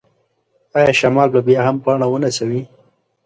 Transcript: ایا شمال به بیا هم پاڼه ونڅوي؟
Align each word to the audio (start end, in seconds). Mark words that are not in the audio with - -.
ایا 0.77 0.91
شمال 0.99 1.29
به 1.33 1.41
بیا 1.47 1.61
هم 1.67 1.75
پاڼه 1.83 2.07
ونڅوي؟ 2.09 2.61